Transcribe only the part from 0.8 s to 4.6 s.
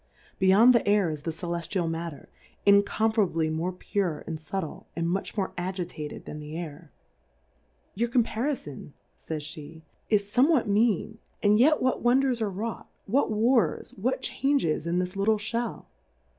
Air is the Celeftial Matter, incomparably more pure and